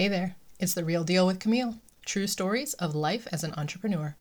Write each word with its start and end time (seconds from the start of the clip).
Hey 0.00 0.06
there, 0.06 0.36
it's 0.60 0.74
The 0.74 0.84
Real 0.84 1.02
Deal 1.02 1.26
with 1.26 1.40
Camille 1.40 1.74
True 2.06 2.28
Stories 2.28 2.74
of 2.74 2.94
Life 2.94 3.26
as 3.32 3.42
an 3.42 3.52
Entrepreneur. 3.56 4.14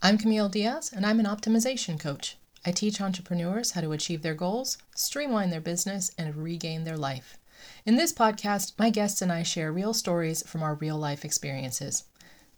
I'm 0.00 0.16
Camille 0.16 0.48
Diaz, 0.48 0.90
and 0.90 1.04
I'm 1.04 1.20
an 1.20 1.26
optimization 1.26 2.00
coach. 2.00 2.38
I 2.64 2.72
teach 2.72 2.98
entrepreneurs 2.98 3.72
how 3.72 3.82
to 3.82 3.92
achieve 3.92 4.22
their 4.22 4.32
goals, 4.32 4.78
streamline 4.94 5.50
their 5.50 5.60
business, 5.60 6.12
and 6.16 6.34
regain 6.34 6.84
their 6.84 6.96
life. 6.96 7.36
In 7.84 7.96
this 7.96 8.10
podcast, 8.10 8.72
my 8.78 8.88
guests 8.88 9.20
and 9.20 9.30
I 9.30 9.42
share 9.42 9.70
real 9.70 9.92
stories 9.92 10.42
from 10.46 10.62
our 10.62 10.76
real 10.76 10.96
life 10.96 11.26
experiences. 11.26 12.04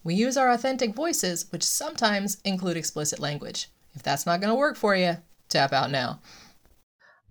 We 0.05 0.15
use 0.15 0.37
our 0.37 0.53
authentic 0.53 0.95
voices, 0.95 1.51
which 1.51 1.65
sometimes 1.65 2.41
include 2.45 2.77
explicit 2.77 3.19
language. 3.19 3.69
If 3.97 4.05
that's 4.05 4.27
not 4.27 4.41
going 4.41 4.53
to 4.53 4.55
work 4.55 4.77
for 4.77 4.95
you, 4.95 5.17
tap 5.49 5.73
out 5.73 5.91
now. 5.91 6.21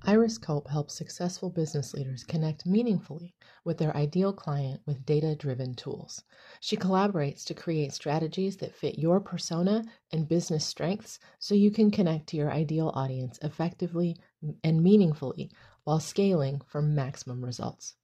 Iris 0.04 0.38
Culp 0.38 0.70
helps 0.70 0.94
successful 0.94 1.50
business 1.50 1.94
leaders 1.94 2.24
connect 2.24 2.66
meaningfully 2.66 3.36
with 3.66 3.78
their 3.78 3.96
ideal 3.96 4.32
client 4.32 4.82
with 4.86 5.06
data 5.06 5.36
driven 5.36 5.76
tools. 5.76 6.24
She 6.62 6.78
collaborates 6.78 7.44
to 7.46 7.54
create 7.54 7.92
strategies 7.92 8.58
that 8.58 8.74
fit 8.74 8.98
your 8.98 9.20
persona 9.20 9.84
and 10.12 10.28
business 10.28 10.66
strengths 10.66 11.20
so 11.38 11.54
you 11.54 11.70
can 11.70 11.92
connect 11.92 12.28
to 12.28 12.38
your 12.38 12.52
ideal 12.52 12.92
audience 12.96 13.40
effectively 13.42 14.16
and 14.64 14.82
meaningfully 14.82 15.52
while 15.84 16.00
scaling 16.00 16.62
for 16.66 16.82
maximum 16.82 17.44
results. 17.44 17.96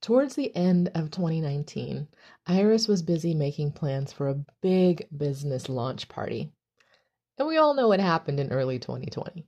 Towards 0.00 0.36
the 0.36 0.54
end 0.54 0.88
of 0.94 1.10
2019, 1.10 2.06
Iris 2.46 2.86
was 2.86 3.02
busy 3.02 3.34
making 3.34 3.72
plans 3.72 4.12
for 4.12 4.28
a 4.28 4.44
big 4.60 5.08
business 5.16 5.68
launch 5.68 6.08
party. 6.08 6.52
And 7.38 7.48
we 7.48 7.56
all 7.56 7.74
know 7.74 7.88
what 7.88 8.00
happened 8.00 8.38
in 8.38 8.52
early 8.52 8.78
2020. 8.78 9.46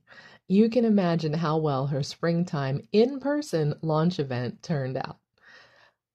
You 0.51 0.67
can 0.67 0.83
imagine 0.83 1.35
how 1.35 1.57
well 1.57 1.85
her 1.85 2.01
springtime 2.01 2.81
in 2.91 3.19
person 3.19 3.75
launch 3.83 4.19
event 4.19 4.63
turned 4.63 4.97
out. 4.97 5.19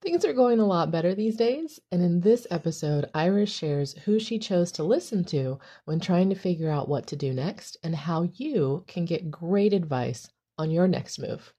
Things 0.02 0.25
are 0.25 0.33
going 0.33 0.59
a 0.59 0.66
lot 0.66 0.91
better 0.91 1.15
these 1.15 1.37
days, 1.37 1.79
and 1.92 2.02
in 2.02 2.20
this 2.20 2.45
episode, 2.51 3.09
Iris 3.15 3.53
shares 3.53 3.94
who 4.05 4.19
she 4.19 4.41
chose 4.41 4.72
to 4.72 4.83
listen 4.83 5.22
to 5.27 5.61
when 5.84 6.00
trying 6.00 6.31
to 6.31 6.34
figure 6.34 6.69
out 6.69 6.89
what 6.89 7.06
to 7.06 7.17
do 7.17 7.33
next 7.33 7.77
and 7.84 7.94
how 7.94 8.28
you 8.34 8.83
can 8.89 9.05
get 9.05 9.31
great 9.31 9.72
advice 9.72 10.28
on 10.59 10.69
your 10.69 10.89
next 10.89 11.20
move. 11.20 11.55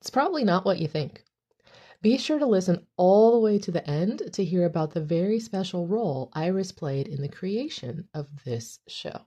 It's 0.00 0.08
probably 0.08 0.44
not 0.44 0.64
what 0.64 0.78
you 0.78 0.88
think. 0.88 1.22
Be 2.00 2.16
sure 2.16 2.38
to 2.38 2.46
listen 2.46 2.86
all 2.96 3.32
the 3.32 3.38
way 3.38 3.58
to 3.58 3.70
the 3.70 3.86
end 3.86 4.22
to 4.32 4.42
hear 4.42 4.64
about 4.64 4.94
the 4.94 5.04
very 5.04 5.38
special 5.40 5.86
role 5.86 6.30
Iris 6.32 6.72
played 6.72 7.06
in 7.06 7.20
the 7.20 7.28
creation 7.28 8.08
of 8.14 8.28
this 8.46 8.78
show. 8.88 9.20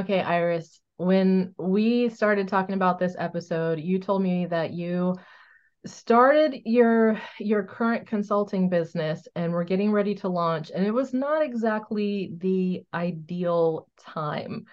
Okay, 0.00 0.20
Iris, 0.20 0.80
when 0.96 1.54
we 1.58 2.08
started 2.10 2.48
talking 2.48 2.74
about 2.74 2.98
this 2.98 3.16
episode, 3.18 3.80
you 3.80 3.98
told 3.98 4.22
me 4.22 4.46
that 4.46 4.72
you 4.72 5.16
started 5.86 6.60
your 6.66 7.20
your 7.38 7.62
current 7.62 8.06
consulting 8.06 8.68
business 8.68 9.26
and 9.34 9.50
we're 9.50 9.64
getting 9.64 9.90
ready 9.90 10.14
to 10.14 10.28
launch 10.28 10.70
and 10.74 10.84
it 10.84 10.90
was 10.90 11.14
not 11.14 11.42
exactly 11.42 12.30
the 12.36 12.82
ideal 12.92 13.88
time 13.98 14.66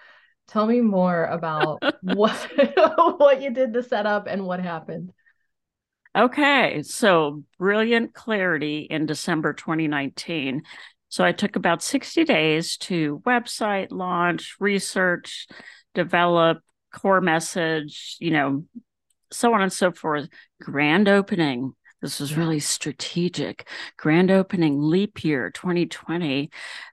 Tell 0.48 0.66
me 0.66 0.80
more 0.80 1.26
about 1.26 1.82
what 2.02 2.34
what 3.18 3.42
you 3.42 3.50
did 3.50 3.74
to 3.74 3.82
set 3.82 4.06
up 4.06 4.26
and 4.26 4.46
what 4.46 4.60
happened. 4.60 5.12
Okay, 6.16 6.82
so 6.82 7.44
brilliant 7.58 8.14
clarity 8.14 8.86
in 8.90 9.06
December 9.06 9.52
2019. 9.52 10.62
So 11.08 11.24
I 11.24 11.32
took 11.32 11.56
about 11.56 11.82
60 11.82 12.24
days 12.24 12.76
to 12.78 13.22
website 13.26 13.88
launch, 13.90 14.56
research, 14.60 15.46
develop 15.94 16.58
core 16.92 17.20
message, 17.20 18.16
you 18.20 18.30
know, 18.30 18.64
so 19.30 19.52
on 19.54 19.62
and 19.62 19.72
so 19.72 19.92
forth. 19.92 20.28
Grand 20.60 21.08
opening. 21.08 21.74
This 22.00 22.20
was 22.20 22.36
really 22.36 22.60
strategic. 22.60 23.68
Grand 23.96 24.30
opening 24.30 24.80
leap 24.80 25.24
year 25.24 25.50
2020. 25.50 26.50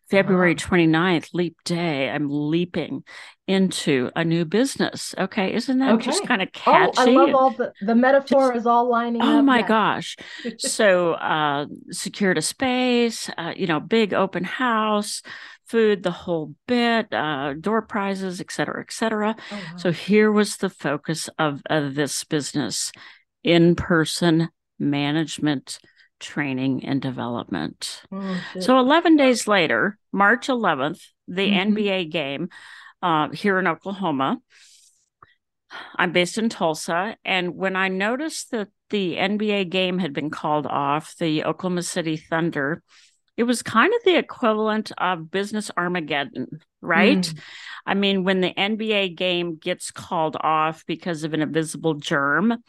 February 0.10 0.54
wow. 0.54 0.58
29th, 0.58 1.30
leap 1.34 1.58
day. 1.64 2.10
I'm 2.10 2.28
leaping 2.30 3.04
into 3.48 4.12
a 4.16 4.24
new 4.24 4.46
business. 4.46 5.14
Okay. 5.18 5.54
Isn't 5.54 5.80
that 5.80 5.94
okay. 5.96 6.06
just 6.06 6.26
kind 6.26 6.42
of 6.42 6.52
catchy? 6.52 6.94
Oh, 6.98 7.02
I 7.02 7.06
love 7.06 7.36
all 7.36 7.50
the, 7.52 7.74
the 7.82 7.96
metaphor 7.96 8.50
just, 8.50 8.62
is 8.62 8.66
all 8.66 8.90
lining 8.90 9.22
oh 9.22 9.26
up. 9.26 9.34
Oh 9.36 9.42
my 9.42 9.62
gosh. 9.62 10.16
so, 10.58 11.14
uh, 11.14 11.66
secured 11.92 12.38
a 12.38 12.42
space, 12.42 13.30
uh, 13.38 13.54
you 13.56 13.68
know, 13.68 13.80
big 13.80 14.14
open 14.14 14.44
house, 14.44 15.22
food, 15.68 16.04
the 16.04 16.12
whole 16.12 16.54
bit, 16.68 17.12
uh, 17.14 17.54
door 17.60 17.82
prizes, 17.82 18.40
et 18.42 18.52
cetera, 18.52 18.82
et 18.82 18.92
cetera. 18.92 19.36
Oh, 19.52 19.56
wow. 19.56 19.78
So 19.78 19.92
here 19.92 20.32
was 20.32 20.58
the 20.58 20.70
focus 20.70 21.30
of, 21.40 21.62
of 21.70 21.96
this 21.96 22.24
business 22.24 22.92
in 23.44 23.76
person 23.76 24.50
management 24.80 25.80
training 26.20 26.86
and 26.86 27.02
development. 27.02 28.02
Oh, 28.12 28.42
so 28.60 28.80
11 28.80 29.18
days 29.18 29.48
later, 29.48 29.98
March 30.12 30.48
11th, 30.48 31.02
the 31.28 31.50
mm-hmm. 31.50 31.76
NBA 31.76 32.12
game 32.12 32.50
uh, 33.02 33.30
here 33.30 33.60
in 33.60 33.68
Oklahoma. 33.68 34.40
I'm 35.96 36.12
based 36.12 36.38
in 36.38 36.50
Tulsa. 36.50 37.18
And 37.26 37.56
when 37.56 37.76
I 37.76 37.90
noticed 37.90 38.52
that 38.52 38.70
the 38.90 39.16
NBA 39.16 39.70
game 39.70 40.00
had 40.00 40.14
been 40.14 40.30
called 40.30 40.68
off, 40.68 41.16
the 41.18 41.44
Oklahoma 41.44 41.84
City 41.84 42.18
Thunder, 42.18 42.82
it 43.36 43.44
was 43.44 43.62
kind 43.62 43.94
of 43.94 44.04
the 44.06 44.18
equivalent 44.18 44.92
of 44.98 45.30
business 45.30 45.70
Armageddon, 45.76 46.62
right? 46.82 47.18
Mm. 47.18 47.40
I 47.86 47.94
mean, 47.94 48.24
when 48.24 48.42
the 48.42 48.54
NBA 48.54 49.16
game 49.16 49.58
gets 49.58 49.92
called 49.92 50.38
off 50.40 50.86
because 50.86 51.24
of 51.24 51.34
an 51.34 51.42
invisible 51.42 51.96
germ, 51.96 52.64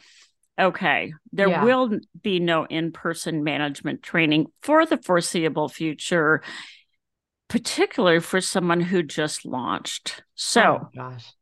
okay, 0.59 1.13
there 1.31 1.49
yeah. 1.49 1.63
will 1.63 1.99
be 2.21 2.39
no 2.39 2.65
in 2.65 2.91
person 2.91 3.43
management 3.43 4.03
training 4.03 4.47
for 4.61 4.85
the 4.85 4.97
foreseeable 4.97 5.69
future, 5.69 6.41
particularly 7.47 8.19
for 8.19 8.41
someone 8.41 8.81
who 8.81 9.03
just 9.03 9.45
launched. 9.45 10.17
Oh, 10.19 10.23
so, 10.35 10.61
oh 10.63 10.89
gosh. 10.95 11.33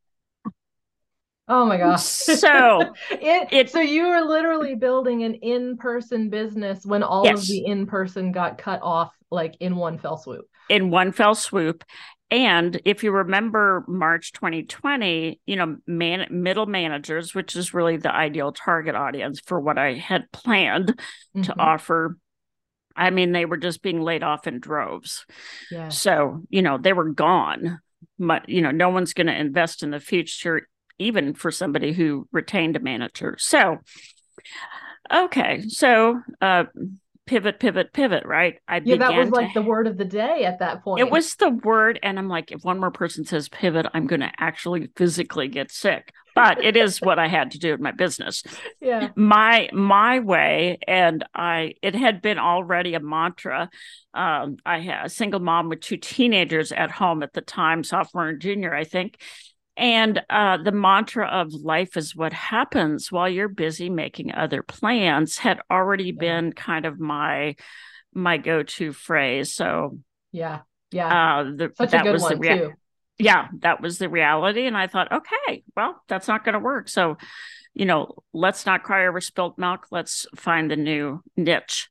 Oh 1.47 1.65
my 1.65 1.77
gosh. 1.77 2.01
So 2.01 2.93
it, 3.11 3.47
it 3.51 3.69
so 3.69 3.79
you 3.79 4.07
were 4.07 4.21
literally 4.21 4.75
building 4.75 5.23
an 5.23 5.35
in-person 5.35 6.29
business 6.29 6.85
when 6.85 7.03
all 7.03 7.25
yes. 7.25 7.41
of 7.41 7.47
the 7.47 7.65
in-person 7.65 8.31
got 8.31 8.57
cut 8.57 8.79
off 8.81 9.13
like 9.29 9.55
in 9.59 9.75
one 9.75 9.97
fell 9.99 10.17
swoop. 10.17 10.45
In 10.69 10.89
one 10.89 11.11
fell 11.11 11.35
swoop. 11.35 11.83
And 12.31 12.81
if 12.85 13.03
you 13.03 13.11
remember 13.11 13.85
March 13.87 14.31
2020, 14.33 15.39
you 15.45 15.55
know, 15.55 15.77
man, 15.85 16.27
middle 16.31 16.65
managers, 16.65 17.35
which 17.35 17.55
is 17.55 17.73
really 17.73 17.97
the 17.97 18.13
ideal 18.13 18.51
target 18.51 18.95
audience 18.95 19.39
for 19.39 19.59
what 19.59 19.77
I 19.77 19.93
had 19.93 20.31
planned 20.31 20.87
mm-hmm. 20.87 21.43
to 21.43 21.59
offer. 21.59 22.17
I 22.95 23.11
mean, 23.11 23.31
they 23.31 23.45
were 23.45 23.57
just 23.57 23.83
being 23.83 24.01
laid 24.01 24.23
off 24.23 24.47
in 24.47 24.59
droves. 24.59 25.25
Yeah. 25.69 25.89
So, 25.89 26.41
you 26.49 26.61
know, 26.61 26.77
they 26.77 26.93
were 26.93 27.09
gone. 27.09 27.79
But, 28.17 28.49
you 28.49 28.61
know, 28.61 28.71
no 28.71 28.89
one's 28.89 29.13
going 29.13 29.27
to 29.27 29.37
invest 29.37 29.83
in 29.83 29.91
the 29.91 29.99
future, 29.99 30.67
even 30.97 31.33
for 31.33 31.51
somebody 31.51 31.91
who 31.91 32.27
retained 32.31 32.75
a 32.75 32.79
manager. 32.79 33.35
So, 33.37 33.79
okay. 35.13 35.63
So, 35.67 36.21
uh, 36.41 36.65
pivot, 37.25 37.59
pivot, 37.59 37.91
pivot, 37.93 38.25
right? 38.25 38.59
I 38.67 38.81
yeah, 38.83 38.97
that 38.97 39.15
was 39.15 39.29
like 39.29 39.53
to, 39.53 39.61
the 39.61 39.65
word 39.65 39.87
of 39.87 39.97
the 39.97 40.05
day 40.05 40.45
at 40.45 40.59
that 40.59 40.83
point. 40.83 41.01
It 41.01 41.09
was 41.09 41.35
the 41.35 41.49
word, 41.49 41.99
and 42.03 42.19
I'm 42.19 42.29
like, 42.29 42.51
if 42.51 42.63
one 42.63 42.79
more 42.79 42.91
person 42.91 43.25
says 43.25 43.49
pivot, 43.49 43.87
I'm 43.93 44.07
going 44.07 44.21
to 44.21 44.31
actually 44.37 44.89
physically 44.95 45.47
get 45.47 45.71
sick. 45.71 46.13
But 46.35 46.63
it 46.63 46.75
is 46.75 47.01
what 47.01 47.17
I 47.17 47.29
had 47.29 47.51
to 47.51 47.59
do 47.59 47.73
in 47.73 47.81
my 47.81 47.91
business. 47.91 48.43
Yeah, 48.81 49.09
my 49.15 49.69
my 49.73 50.19
way, 50.19 50.77
and 50.87 51.23
I 51.33 51.73
it 51.81 51.95
had 51.95 52.21
been 52.21 52.37
already 52.37 52.93
a 52.93 52.99
mantra. 52.99 53.69
Um, 54.13 54.57
I 54.63 54.79
had 54.79 55.05
a 55.07 55.09
single 55.09 55.39
mom 55.39 55.69
with 55.69 55.79
two 55.79 55.97
teenagers 55.97 56.71
at 56.71 56.91
home 56.91 57.23
at 57.23 57.33
the 57.33 57.41
time, 57.41 57.83
sophomore 57.83 58.27
and 58.27 58.39
junior, 58.39 58.75
I 58.75 58.83
think, 58.83 59.17
and 59.77 60.21
uh, 60.29 60.57
the 60.57 60.71
mantra 60.71 61.27
of 61.27 61.53
life 61.53 61.97
is 61.97 62.15
what 62.15 62.33
happens 62.33 63.11
while 63.11 63.29
you're 63.29 63.49
busy 63.49 63.89
making 63.89 64.33
other 64.33 64.63
plans 64.63 65.37
had 65.37 65.59
already 65.69 66.11
been 66.11 66.53
kind 66.53 66.85
of 66.85 66.99
my 66.99 67.55
my 68.13 68.37
go-to 68.37 68.93
phrase. 68.93 69.53
So 69.53 69.99
yeah, 70.31 70.61
yeah, 70.91 71.39
uh, 71.39 71.43
the, 71.43 71.71
Such 71.75 71.91
that 71.91 72.11
was 72.11 72.27
the 72.27 72.37
rea- 72.37 72.73
yeah, 73.17 73.47
that 73.59 73.81
was 73.81 73.97
the 73.97 74.09
reality. 74.09 74.65
And 74.65 74.77
I 74.77 74.87
thought, 74.87 75.11
okay, 75.11 75.63
well, 75.75 76.01
that's 76.07 76.27
not 76.27 76.43
going 76.43 76.53
to 76.53 76.59
work. 76.59 76.89
So, 76.89 77.17
you 77.73 77.85
know, 77.85 78.15
let's 78.33 78.65
not 78.65 78.83
cry 78.83 79.07
over 79.07 79.21
spilt 79.21 79.57
milk. 79.57 79.87
Let's 79.91 80.25
find 80.35 80.69
the 80.69 80.75
new 80.75 81.21
niche. 81.37 81.89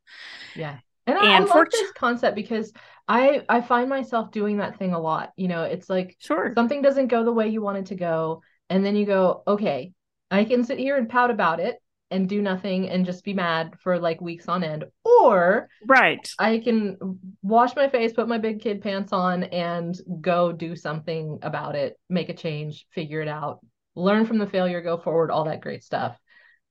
Yeah, 0.56 0.78
and, 1.06 1.16
and 1.18 1.26
I, 1.26 1.36
I 1.36 1.40
love 1.40 1.70
this 1.70 1.92
concept 1.92 2.36
because 2.36 2.72
I 3.06 3.42
I 3.48 3.60
find 3.60 3.88
myself 3.88 4.30
doing 4.30 4.58
that 4.58 4.78
thing 4.78 4.94
a 4.94 5.00
lot. 5.00 5.32
You 5.36 5.48
know, 5.48 5.64
it's 5.64 5.90
like 5.90 6.16
sure 6.18 6.52
something 6.54 6.82
doesn't 6.82 7.08
go 7.08 7.24
the 7.24 7.32
way 7.32 7.48
you 7.48 7.62
want 7.62 7.78
it 7.78 7.86
to 7.86 7.94
go, 7.94 8.42
and 8.70 8.84
then 8.84 8.96
you 8.96 9.06
go, 9.06 9.42
okay, 9.46 9.92
I 10.30 10.44
can 10.44 10.64
sit 10.64 10.78
here 10.78 10.96
and 10.96 11.08
pout 11.08 11.30
about 11.30 11.60
it 11.60 11.78
and 12.10 12.28
do 12.28 12.40
nothing 12.40 12.88
and 12.88 13.06
just 13.06 13.24
be 13.24 13.34
mad 13.34 13.74
for 13.80 13.98
like 13.98 14.20
weeks 14.20 14.46
on 14.46 14.62
end 14.62 14.84
or 15.04 15.68
right 15.86 16.30
i 16.38 16.58
can 16.58 16.96
wash 17.42 17.74
my 17.74 17.88
face 17.88 18.12
put 18.12 18.28
my 18.28 18.38
big 18.38 18.60
kid 18.60 18.82
pants 18.82 19.12
on 19.12 19.44
and 19.44 19.98
go 20.20 20.52
do 20.52 20.76
something 20.76 21.38
about 21.42 21.74
it 21.74 21.98
make 22.08 22.28
a 22.28 22.34
change 22.34 22.86
figure 22.92 23.20
it 23.20 23.28
out 23.28 23.58
learn 23.96 24.26
from 24.26 24.38
the 24.38 24.46
failure 24.46 24.82
go 24.82 24.98
forward 24.98 25.30
all 25.30 25.44
that 25.44 25.60
great 25.60 25.82
stuff 25.82 26.18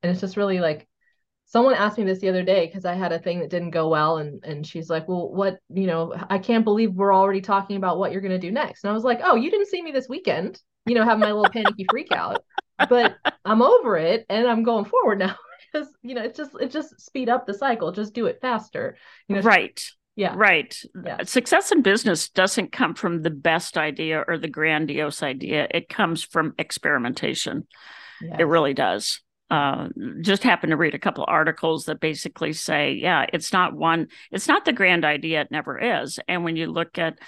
and 0.02 0.12
it's 0.12 0.22
just 0.22 0.38
really 0.38 0.60
like 0.60 0.88
someone 1.54 1.76
asked 1.76 2.00
me 2.00 2.04
this 2.04 2.20
the 2.20 2.30
other 2.30 2.44
day 2.44 2.66
because 2.66 2.84
i 2.84 2.96
had 2.96 3.12
a 3.14 3.20
thing 3.20 3.40
that 3.40 3.50
didn't 3.52 3.70
go 3.70 3.88
well 3.88 4.18
and 4.18 4.44
and 4.44 4.66
she's 4.66 4.90
like 4.90 5.08
well 5.08 5.30
what 5.30 5.60
you 5.72 5.86
know 5.86 6.14
i 6.30 6.40
can't 6.40 6.66
believe 6.66 6.92
we're 6.94 7.14
already 7.14 7.42
talking 7.42 7.78
about 7.78 8.00
what 8.00 8.12
you're 8.12 8.22
going 8.22 8.32
to 8.32 8.40
do 8.40 8.52
next. 8.52 8.84
And 8.84 8.92
i 8.92 8.94
was 8.94 9.04
like 9.04 9.22
oh 9.24 9.36
you 9.36 9.52
didn't 9.52 9.68
see 9.68 9.82
me 9.82 9.92
this 9.92 10.10
weekend 10.10 10.60
you 10.88 10.96
know 10.96 11.06
have 11.06 11.20
my 11.20 11.28
little 11.28 11.50
panicky 11.50 11.86
freak 11.90 12.12
out 12.12 12.44
but 12.90 13.16
I'm 13.46 13.62
over 13.62 13.98
it 13.98 14.26
and 14.30 14.48
I'm 14.48 14.64
going 14.64 14.86
forward 14.86 15.20
now. 15.20 15.36
Because 15.72 15.88
you 16.04 16.14
know 16.14 16.22
it 16.22 16.36
just 16.36 16.52
it 16.62 16.70
just 16.70 17.02
speed 17.02 17.30
up 17.30 17.48
the 17.48 17.54
cycle 17.56 17.92
just 17.92 18.14
do 18.14 18.28
it 18.28 18.38
faster 18.42 18.96
you 19.28 19.36
know 19.36 19.42
right. 19.42 19.84
Yeah. 20.16 20.36
Right. 20.38 20.80
Yeah. 21.04 21.24
success 21.24 21.72
in 21.72 21.82
business 21.82 22.30
doesn't 22.30 22.72
come 22.72 22.94
from 22.94 23.24
the 23.24 23.32
best 23.32 23.76
idea 23.76 24.24
or 24.28 24.38
the 24.38 24.48
grandiose 24.48 25.24
idea. 25.24 25.68
It 25.72 25.90
comes 25.90 26.24
from 26.24 26.54
experimentation. 26.60 27.66
Yes. 28.22 28.36
it 28.38 28.44
really 28.44 28.76
does 28.76 29.20
uh, 29.54 29.88
just 30.22 30.42
happened 30.42 30.72
to 30.72 30.78
read 30.78 30.96
a 30.96 31.00
couple 31.00 31.24
articles 31.28 31.86
that 31.86 32.00
basically 32.00 32.54
say, 32.54 32.94
yeah, 32.94 33.28
it's 33.32 33.54
not 33.54 33.76
one, 33.76 34.08
it's 34.32 34.48
not 34.48 34.66
the 34.66 34.74
grand 34.74 35.06
idea, 35.06 35.42
it 35.42 35.52
never 35.52 35.78
is. 35.78 36.18
And 36.28 36.44
when 36.44 36.56
you 36.56 36.72
look 36.72 36.98
at 36.98 37.20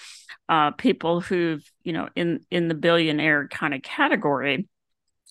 uh, 0.50 0.72
people 0.72 1.22
who've, 1.22 1.64
you 1.84 1.94
know, 1.94 2.10
in 2.16 2.40
in 2.50 2.68
the 2.68 2.74
billionaire 2.74 3.48
kind 3.48 3.76
of 3.76 3.84
category, 3.84 4.68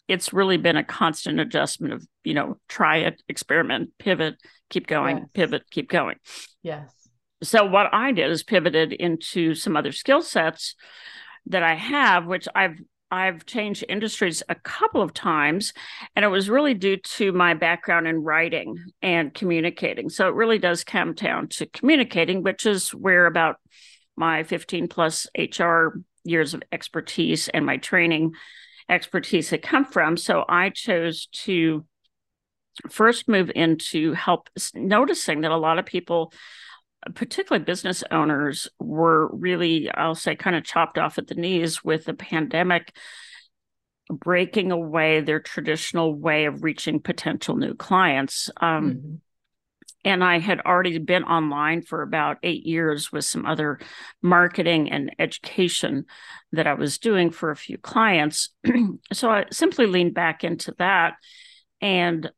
it's 0.06 0.32
really 0.32 0.56
been 0.56 0.76
a 0.76 0.84
constant 0.84 1.40
adjustment 1.40 1.94
of 1.94 2.06
you 2.22 2.34
know 2.34 2.58
try 2.68 2.98
it 2.98 3.20
experiment 3.28 3.90
pivot 3.98 4.36
keep 4.70 4.86
going 4.86 5.16
yes. 5.16 5.26
pivot 5.34 5.62
keep 5.72 5.88
going 5.88 6.16
yes 6.62 6.88
so 7.42 7.64
what 7.64 7.92
i 7.92 8.12
did 8.12 8.30
is 8.30 8.44
pivoted 8.44 8.92
into 8.92 9.54
some 9.54 9.76
other 9.76 9.92
skill 9.92 10.22
sets 10.22 10.74
that 11.46 11.62
i 11.62 11.74
have 11.74 12.26
which 12.26 12.46
i've 12.54 12.78
I've 13.14 13.46
changed 13.46 13.84
industries 13.88 14.42
a 14.48 14.56
couple 14.56 15.00
of 15.00 15.14
times, 15.14 15.72
and 16.16 16.24
it 16.24 16.28
was 16.28 16.50
really 16.50 16.74
due 16.74 16.96
to 16.96 17.30
my 17.30 17.54
background 17.54 18.08
in 18.08 18.24
writing 18.24 18.76
and 19.02 19.32
communicating. 19.32 20.08
So 20.08 20.26
it 20.26 20.34
really 20.34 20.58
does 20.58 20.82
come 20.82 21.14
down 21.14 21.46
to 21.50 21.66
communicating, 21.66 22.42
which 22.42 22.66
is 22.66 22.92
where 22.92 23.26
about 23.26 23.56
my 24.16 24.42
15 24.42 24.88
plus 24.88 25.28
HR 25.38 26.00
years 26.24 26.54
of 26.54 26.64
expertise 26.72 27.46
and 27.46 27.64
my 27.64 27.76
training 27.76 28.32
expertise 28.88 29.48
had 29.50 29.62
come 29.62 29.84
from. 29.84 30.16
So 30.16 30.44
I 30.48 30.70
chose 30.70 31.28
to 31.44 31.84
first 32.90 33.28
move 33.28 33.48
into 33.54 34.12
help 34.14 34.50
noticing 34.74 35.42
that 35.42 35.52
a 35.52 35.56
lot 35.56 35.78
of 35.78 35.86
people 35.86 36.32
particularly 37.14 37.64
business 37.64 38.02
owners 38.10 38.68
were 38.78 39.28
really 39.34 39.90
i'll 39.90 40.14
say 40.14 40.34
kind 40.34 40.56
of 40.56 40.64
chopped 40.64 40.98
off 40.98 41.18
at 41.18 41.26
the 41.26 41.34
knees 41.34 41.84
with 41.84 42.04
the 42.04 42.14
pandemic 42.14 42.94
breaking 44.10 44.70
away 44.70 45.20
their 45.20 45.40
traditional 45.40 46.14
way 46.14 46.44
of 46.44 46.62
reaching 46.62 47.00
potential 47.00 47.56
new 47.56 47.74
clients 47.74 48.50
um, 48.60 48.90
mm-hmm 48.90 49.14
and 50.04 50.22
I 50.22 50.38
had 50.38 50.60
already 50.60 50.98
been 50.98 51.24
online 51.24 51.82
for 51.82 52.02
about 52.02 52.36
eight 52.42 52.66
years 52.66 53.10
with 53.10 53.24
some 53.24 53.46
other 53.46 53.80
marketing 54.22 54.90
and 54.92 55.14
education 55.18 56.04
that 56.52 56.66
I 56.66 56.74
was 56.74 56.98
doing 56.98 57.30
for 57.30 57.50
a 57.50 57.56
few 57.56 57.78
clients. 57.78 58.50
so 59.12 59.30
I 59.30 59.46
simply 59.50 59.86
leaned 59.86 60.14
back 60.14 60.44
into 60.44 60.74
that 60.78 61.14
and 61.80 62.30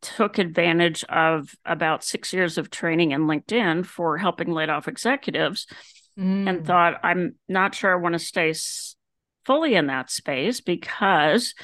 took 0.00 0.38
advantage 0.38 1.04
of 1.04 1.54
about 1.64 2.04
six 2.04 2.32
years 2.32 2.58
of 2.58 2.70
training 2.70 3.12
in 3.12 3.22
LinkedIn 3.22 3.86
for 3.86 4.18
helping 4.18 4.52
laid 4.52 4.68
off 4.68 4.88
executives 4.88 5.66
mm. 6.18 6.48
and 6.48 6.66
thought, 6.66 7.00
I'm 7.02 7.36
not 7.48 7.74
sure 7.74 7.92
I 7.92 8.00
want 8.00 8.14
to 8.14 8.18
stay 8.18 8.54
fully 9.44 9.74
in 9.74 9.86
that 9.86 10.10
space 10.10 10.60
because 10.60 11.54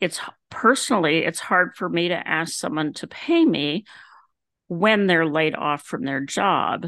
it's 0.00 0.20
personally, 0.50 1.24
it's 1.24 1.40
hard 1.40 1.76
for 1.76 1.88
me 1.88 2.08
to 2.08 2.28
ask 2.28 2.54
someone 2.54 2.92
to 2.94 3.06
pay 3.06 3.44
me 3.44 3.84
when 4.68 5.06
they're 5.06 5.26
laid 5.26 5.54
off 5.54 5.82
from 5.82 6.04
their 6.04 6.20
job. 6.20 6.86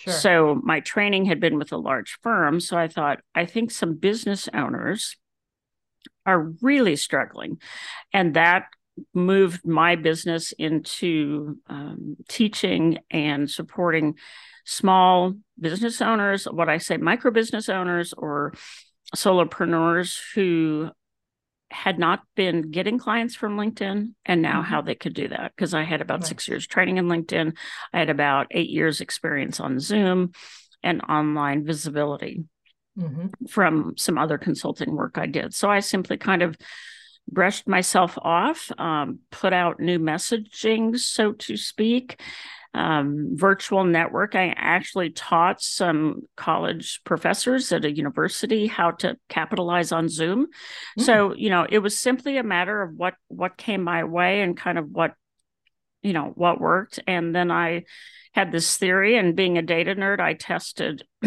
Sure. 0.00 0.12
So 0.12 0.60
my 0.62 0.80
training 0.80 1.24
had 1.24 1.40
been 1.40 1.58
with 1.58 1.72
a 1.72 1.76
large 1.76 2.18
firm. 2.22 2.60
So 2.60 2.76
I 2.76 2.88
thought, 2.88 3.20
I 3.34 3.46
think 3.46 3.70
some 3.70 3.96
business 3.96 4.48
owners 4.54 5.16
are 6.26 6.52
really 6.60 6.96
struggling. 6.96 7.60
And 8.12 8.34
that 8.34 8.66
moved 9.14 9.66
my 9.66 9.96
business 9.96 10.52
into 10.52 11.58
um, 11.68 12.16
teaching 12.28 12.98
and 13.10 13.50
supporting 13.50 14.14
small 14.64 15.34
business 15.58 16.00
owners, 16.00 16.44
what 16.44 16.68
I 16.68 16.78
say 16.78 16.96
micro 16.96 17.30
business 17.30 17.68
owners 17.68 18.12
or 18.12 18.52
solopreneurs 19.16 20.18
who 20.34 20.90
had 21.70 21.98
not 21.98 22.22
been 22.34 22.70
getting 22.70 22.98
clients 22.98 23.34
from 23.34 23.56
LinkedIn 23.56 24.14
and 24.24 24.42
now 24.42 24.62
mm-hmm. 24.62 24.70
how 24.70 24.80
they 24.80 24.94
could 24.94 25.14
do 25.14 25.28
that. 25.28 25.52
Because 25.54 25.74
I 25.74 25.84
had 25.84 26.00
about 26.00 26.20
right. 26.20 26.26
six 26.26 26.48
years 26.48 26.66
training 26.66 26.96
in 26.96 27.06
LinkedIn, 27.06 27.56
I 27.92 27.98
had 27.98 28.10
about 28.10 28.46
eight 28.50 28.70
years 28.70 29.00
experience 29.00 29.60
on 29.60 29.80
Zoom 29.80 30.32
and 30.82 31.02
online 31.02 31.64
visibility 31.64 32.44
mm-hmm. 32.98 33.46
from 33.48 33.94
some 33.96 34.18
other 34.18 34.38
consulting 34.38 34.94
work 34.94 35.18
I 35.18 35.26
did. 35.26 35.54
So 35.54 35.70
I 35.70 35.80
simply 35.80 36.16
kind 36.16 36.42
of 36.42 36.56
brushed 37.30 37.68
myself 37.68 38.18
off, 38.22 38.70
um, 38.78 39.20
put 39.30 39.52
out 39.52 39.80
new 39.80 39.98
messaging, 39.98 40.98
so 40.98 41.32
to 41.32 41.56
speak, 41.56 42.20
um, 42.74 43.30
virtual 43.34 43.84
network. 43.84 44.34
I 44.34 44.54
actually 44.56 45.10
taught 45.10 45.62
some 45.62 46.22
college 46.36 47.00
professors 47.04 47.72
at 47.72 47.84
a 47.84 47.94
university 47.94 48.66
how 48.66 48.92
to 48.92 49.16
capitalize 49.28 49.92
on 49.92 50.08
Zoom. 50.08 50.46
Mm. 50.98 51.02
So 51.02 51.34
you 51.34 51.50
know, 51.50 51.66
it 51.68 51.78
was 51.78 51.96
simply 51.96 52.36
a 52.36 52.42
matter 52.42 52.82
of 52.82 52.94
what 52.94 53.14
what 53.28 53.56
came 53.56 53.82
my 53.82 54.04
way 54.04 54.42
and 54.42 54.56
kind 54.56 54.78
of 54.78 54.88
what 54.90 55.14
you 56.02 56.12
know 56.12 56.32
what 56.34 56.60
worked. 56.60 57.00
And 57.06 57.34
then 57.34 57.50
I 57.50 57.84
had 58.32 58.52
this 58.52 58.76
theory, 58.76 59.16
and 59.16 59.36
being 59.36 59.58
a 59.58 59.62
data 59.62 59.94
nerd, 59.94 60.20
I 60.20 60.34
tested 60.34 61.02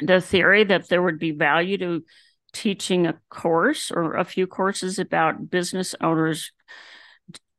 the 0.00 0.20
theory 0.20 0.64
that 0.64 0.88
there 0.88 1.02
would 1.02 1.18
be 1.18 1.32
value 1.32 1.78
to 1.78 2.04
teaching 2.52 3.06
a 3.06 3.18
course 3.28 3.90
or 3.90 4.14
a 4.14 4.24
few 4.24 4.46
courses 4.46 4.98
about 4.98 5.50
business 5.50 5.94
owners 6.00 6.52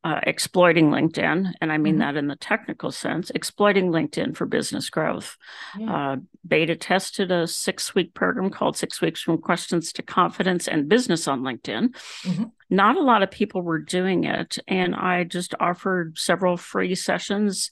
uh, 0.01 0.19
exploiting 0.23 0.91
LinkedIn, 0.91 1.51
and 1.59 1.71
I 1.71 1.77
mean 1.77 1.95
mm-hmm. 1.95 1.99
that 1.99 2.15
in 2.15 2.27
the 2.27 2.37
technical 2.37 2.89
sense, 2.89 3.31
exploiting 3.31 3.91
LinkedIn 3.91 4.35
for 4.35 4.45
business 4.45 4.89
growth. 4.89 5.35
Yeah. 5.77 5.93
Uh, 5.93 6.15
beta 6.47 6.77
tested 6.77 7.31
a 7.31 7.45
six 7.47 7.93
week 7.93 8.13
program 8.13 8.49
called 8.49 8.77
Six 8.77 9.01
Weeks 9.01 9.21
from 9.21 9.39
Questions 9.39 9.91
to 9.93 10.01
Confidence 10.01 10.69
and 10.69 10.87
Business 10.87 11.27
on 11.27 11.41
LinkedIn. 11.41 11.89
Mm-hmm. 12.23 12.43
Not 12.69 12.95
a 12.95 13.01
lot 13.01 13.23
of 13.23 13.31
people 13.31 13.61
were 13.61 13.79
doing 13.79 14.23
it, 14.23 14.57
and 14.69 14.95
I 14.95 15.25
just 15.25 15.53
offered 15.59 16.17
several 16.17 16.55
free 16.55 16.95
sessions 16.95 17.69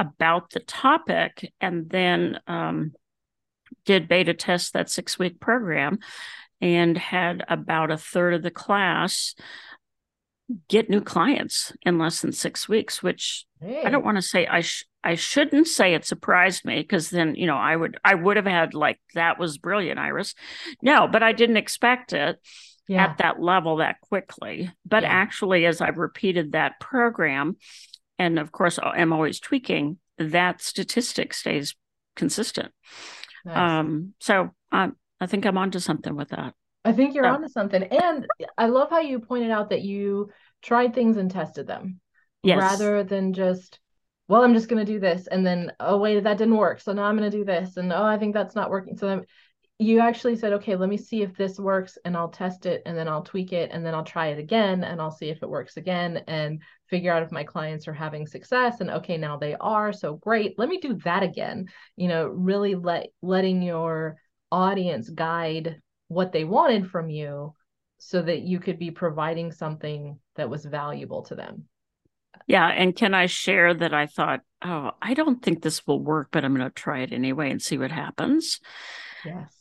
about 0.00 0.50
the 0.50 0.60
topic 0.60 1.52
and 1.60 1.88
then 1.88 2.40
um, 2.48 2.92
did 3.84 4.08
beta 4.08 4.34
test 4.34 4.72
that 4.72 4.90
six 4.90 5.16
week 5.16 5.38
program 5.38 6.00
and 6.60 6.96
had 6.98 7.44
about 7.48 7.90
a 7.90 7.96
third 7.96 8.34
of 8.34 8.42
the 8.42 8.50
class 8.50 9.34
get 10.68 10.88
new 10.88 11.00
clients 11.00 11.72
in 11.82 11.98
less 11.98 12.22
than 12.22 12.32
six 12.32 12.68
weeks, 12.68 13.02
which 13.02 13.44
hey. 13.60 13.82
I 13.84 13.90
don't 13.90 14.04
want 14.04 14.16
to 14.16 14.22
say 14.22 14.46
I 14.46 14.62
sh- 14.62 14.86
I 15.04 15.14
shouldn't 15.14 15.66
say 15.66 15.94
it 15.94 16.04
surprised 16.04 16.64
me 16.64 16.80
because 16.80 17.10
then 17.10 17.34
you 17.34 17.46
know 17.46 17.56
I 17.56 17.76
would 17.76 17.98
I 18.04 18.14
would 18.14 18.36
have 18.36 18.46
had 18.46 18.74
like 18.74 18.98
that 19.14 19.38
was 19.38 19.58
brilliant, 19.58 19.98
Iris. 19.98 20.34
No, 20.82 21.06
but 21.06 21.22
I 21.22 21.32
didn't 21.32 21.58
expect 21.58 22.12
it 22.12 22.38
yeah. 22.88 23.04
at 23.04 23.18
that 23.18 23.40
level 23.40 23.76
that 23.76 24.00
quickly. 24.00 24.70
But 24.86 25.02
yeah. 25.02 25.10
actually, 25.10 25.66
as 25.66 25.80
I've 25.80 25.98
repeated 25.98 26.52
that 26.52 26.80
program, 26.80 27.56
and 28.18 28.38
of 28.38 28.50
course 28.50 28.78
I'm 28.82 29.12
always 29.12 29.40
tweaking, 29.40 29.98
that 30.18 30.62
statistic 30.62 31.34
stays 31.34 31.74
consistent. 32.16 32.72
Nice. 33.44 33.56
Um, 33.56 34.14
so 34.18 34.50
um, 34.72 34.96
I 35.20 35.26
think 35.26 35.44
I'm 35.46 35.58
onto 35.58 35.78
something 35.78 36.14
with 36.14 36.28
that. 36.30 36.54
I 36.84 36.92
think 36.92 37.14
you're 37.14 37.26
oh. 37.26 37.34
onto 37.34 37.48
something. 37.48 37.82
And 37.82 38.26
I 38.56 38.66
love 38.66 38.90
how 38.90 39.00
you 39.00 39.18
pointed 39.18 39.50
out 39.50 39.70
that 39.70 39.82
you 39.82 40.30
tried 40.62 40.94
things 40.94 41.16
and 41.16 41.30
tested 41.30 41.66
them 41.66 42.00
yes. 42.42 42.58
rather 42.58 43.02
than 43.02 43.32
just, 43.32 43.80
well, 44.28 44.42
I'm 44.42 44.54
just 44.54 44.68
going 44.68 44.84
to 44.84 44.90
do 44.92 45.00
this. 45.00 45.26
And 45.26 45.46
then, 45.46 45.72
oh, 45.80 45.98
wait, 45.98 46.22
that 46.22 46.38
didn't 46.38 46.56
work. 46.56 46.80
So 46.80 46.92
now 46.92 47.04
I'm 47.04 47.16
going 47.16 47.30
to 47.30 47.36
do 47.36 47.44
this. 47.44 47.76
And 47.76 47.92
oh, 47.92 48.04
I 48.04 48.18
think 48.18 48.34
that's 48.34 48.54
not 48.54 48.70
working. 48.70 48.96
So 48.96 49.06
then 49.06 49.24
you 49.80 50.00
actually 50.00 50.34
said, 50.34 50.54
okay, 50.54 50.74
let 50.74 50.88
me 50.88 50.96
see 50.96 51.22
if 51.22 51.36
this 51.36 51.58
works 51.58 51.98
and 52.04 52.16
I'll 52.16 52.30
test 52.30 52.66
it 52.66 52.82
and 52.84 52.96
then 52.96 53.06
I'll 53.06 53.22
tweak 53.22 53.52
it 53.52 53.70
and 53.72 53.86
then 53.86 53.94
I'll 53.94 54.04
try 54.04 54.28
it 54.28 54.38
again 54.38 54.82
and 54.82 55.00
I'll 55.00 55.12
see 55.12 55.28
if 55.28 55.40
it 55.42 55.48
works 55.48 55.76
again 55.76 56.24
and 56.26 56.62
figure 56.86 57.12
out 57.12 57.22
if 57.22 57.30
my 57.30 57.44
clients 57.44 57.86
are 57.86 57.92
having 57.92 58.26
success 58.26 58.80
and 58.80 58.90
okay, 58.90 59.16
now 59.16 59.36
they 59.36 59.54
are. 59.54 59.92
So 59.92 60.16
great. 60.16 60.58
Let 60.58 60.68
me 60.68 60.80
do 60.80 60.94
that 61.04 61.22
again. 61.22 61.66
You 61.94 62.08
know, 62.08 62.26
really 62.26 62.74
let 62.74 63.08
letting 63.22 63.62
your 63.62 64.16
audience 64.50 65.08
guide 65.10 65.80
what 66.08 66.32
they 66.32 66.44
wanted 66.44 66.90
from 66.90 67.10
you 67.10 67.54
so 67.98 68.22
that 68.22 68.42
you 68.42 68.60
could 68.60 68.78
be 68.78 68.90
providing 68.90 69.52
something 69.52 70.18
that 70.36 70.48
was 70.48 70.64
valuable 70.64 71.22
to 71.22 71.34
them. 71.34 71.64
Yeah. 72.46 72.68
And 72.68 72.94
can 72.94 73.14
I 73.14 73.26
share 73.26 73.74
that 73.74 73.92
I 73.92 74.06
thought, 74.06 74.40
oh, 74.62 74.92
I 75.02 75.14
don't 75.14 75.42
think 75.42 75.62
this 75.62 75.86
will 75.86 76.00
work, 76.00 76.28
but 76.30 76.44
I'm 76.44 76.54
going 76.54 76.68
to 76.68 76.74
try 76.74 77.00
it 77.00 77.12
anyway 77.12 77.50
and 77.50 77.60
see 77.60 77.76
what 77.76 77.90
happens. 77.90 78.60
Yes. 79.24 79.54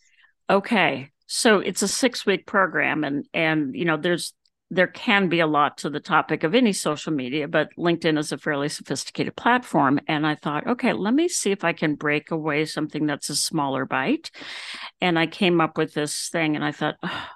Okay. 0.50 1.10
So 1.26 1.60
it's 1.60 1.82
a 1.82 1.88
six 1.88 2.26
week 2.26 2.46
program 2.46 3.04
and 3.04 3.28
and 3.34 3.76
you 3.76 3.84
know 3.84 3.98
there's 3.98 4.34
there 4.70 4.88
can 4.88 5.30
be 5.30 5.40
a 5.40 5.48
lot 5.48 5.78
to 5.78 5.90
the 5.90 6.00
topic 6.00 6.44
of 6.44 6.54
any 6.54 6.74
social 6.74 7.14
media, 7.14 7.48
but 7.48 7.70
LinkedIn 7.78 8.18
is 8.18 8.32
a 8.32 8.38
fairly 8.38 8.68
sophisticated 8.68 9.36
platform. 9.36 10.00
And 10.08 10.28
I 10.28 10.36
thought, 10.36 10.68
okay, 10.68 10.92
let 10.92 11.14
me 11.14 11.30
see 11.30 11.52
if 11.52 11.64
I 11.64 11.72
can 11.72 11.96
break 11.96 12.32
away 12.32 12.66
something 12.66 13.06
that's 13.06 13.30
a 13.30 13.36
smaller 13.36 13.86
bite. 13.86 14.30
And 15.00 15.18
I 15.18 15.28
came 15.28 15.62
up 15.62 15.78
with 15.78 15.94
this 15.94 16.30
thing 16.30 16.56
and 16.56 16.66
I 16.66 16.74
thought, 16.74 16.96
oh, 17.02 17.28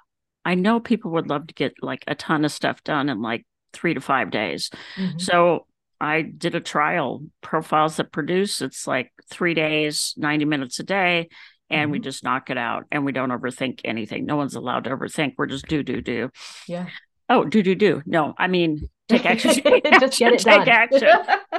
I 0.44 0.54
know 0.54 0.78
people 0.78 1.12
would 1.12 1.30
love 1.30 1.46
to 1.46 1.54
get 1.54 1.72
like 1.80 2.04
a 2.06 2.14
ton 2.14 2.44
of 2.44 2.52
stuff 2.52 2.84
done 2.84 3.08
in 3.08 3.22
like 3.22 3.46
three 3.72 3.94
to 3.94 4.00
five 4.00 4.30
days. 4.30 4.70
Mm-hmm. 4.96 5.18
So 5.18 5.66
I 6.00 6.22
did 6.22 6.54
a 6.54 6.60
trial 6.60 7.22
profiles 7.40 7.96
that 7.96 8.12
produce. 8.12 8.60
It's 8.60 8.86
like 8.86 9.10
three 9.30 9.54
days, 9.54 10.12
90 10.18 10.44
minutes 10.44 10.80
a 10.80 10.82
day. 10.82 11.28
And 11.70 11.84
mm-hmm. 11.84 11.92
we 11.92 11.98
just 12.00 12.24
knock 12.24 12.50
it 12.50 12.58
out 12.58 12.84
and 12.92 13.06
we 13.06 13.12
don't 13.12 13.30
overthink 13.30 13.80
anything. 13.84 14.26
No 14.26 14.36
one's 14.36 14.56
allowed 14.56 14.84
to 14.84 14.90
overthink. 14.90 15.34
We're 15.38 15.46
just 15.46 15.66
do, 15.66 15.82
do, 15.82 16.02
do. 16.02 16.28
Yeah. 16.68 16.88
Oh, 17.32 17.44
do, 17.44 17.62
do, 17.62 17.74
do. 17.74 18.02
No, 18.04 18.34
I 18.36 18.46
mean, 18.46 18.90
take 19.08 19.24
action. 19.24 19.54
Take 19.62 19.86
action 19.86 20.00
just 20.00 20.18
get 20.18 20.34
it 20.34 20.38
take 20.40 20.66
done. 20.66 20.68
action. 20.68 21.08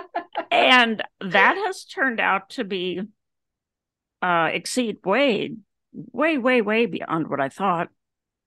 and 0.51 1.03
that 1.19 1.55
has 1.65 1.83
turned 1.85 2.19
out 2.19 2.51
to 2.51 2.63
be 2.63 3.01
uh 4.21 4.49
exceed 4.53 4.97
way, 5.03 5.55
way, 5.91 6.37
way, 6.37 6.61
way 6.61 6.85
beyond 6.85 7.27
what 7.27 7.41
I 7.41 7.49
thought. 7.49 7.89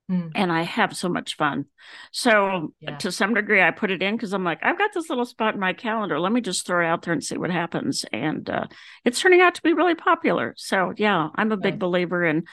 Mm. 0.09 0.31
And 0.35 0.53
I 0.53 0.61
have 0.61 0.95
so 0.95 1.09
much 1.09 1.35
fun. 1.35 1.65
So, 2.13 2.73
yeah. 2.79 2.95
to 2.99 3.11
some 3.11 3.33
degree, 3.33 3.61
I 3.61 3.71
put 3.71 3.91
it 3.91 4.01
in 4.01 4.15
because 4.15 4.31
I'm 4.31 4.45
like, 4.45 4.59
I've 4.63 4.77
got 4.77 4.93
this 4.93 5.09
little 5.09 5.25
spot 5.25 5.53
in 5.53 5.59
my 5.59 5.73
calendar. 5.73 6.17
Let 6.17 6.31
me 6.31 6.39
just 6.39 6.65
throw 6.65 6.81
it 6.81 6.87
out 6.87 7.01
there 7.01 7.11
and 7.11 7.21
see 7.21 7.37
what 7.37 7.51
happens. 7.51 8.05
And 8.13 8.49
uh, 8.49 8.67
it's 9.03 9.19
turning 9.19 9.41
out 9.41 9.55
to 9.55 9.61
be 9.61 9.73
really 9.73 9.95
popular. 9.95 10.53
So, 10.55 10.93
yeah, 10.95 11.27
I'm 11.35 11.51
a 11.51 11.57
big 11.57 11.77
believer 11.77 12.23
in 12.23 12.45